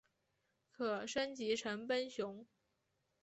[0.71, 2.47] 可升级成奔熊。